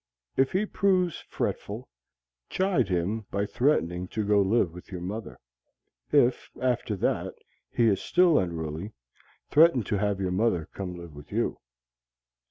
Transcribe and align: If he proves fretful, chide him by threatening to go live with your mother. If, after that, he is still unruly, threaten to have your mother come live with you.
If 0.35 0.51
he 0.53 0.65
proves 0.65 1.21
fretful, 1.29 1.87
chide 2.49 2.89
him 2.89 3.27
by 3.29 3.45
threatening 3.45 4.07
to 4.07 4.25
go 4.25 4.41
live 4.41 4.73
with 4.73 4.91
your 4.91 4.99
mother. 5.01 5.37
If, 6.11 6.49
after 6.59 6.95
that, 6.95 7.35
he 7.69 7.85
is 7.85 8.01
still 8.01 8.39
unruly, 8.39 8.93
threaten 9.51 9.83
to 9.83 9.99
have 9.99 10.19
your 10.19 10.31
mother 10.31 10.67
come 10.73 10.95
live 10.95 11.13
with 11.13 11.31
you. 11.31 11.59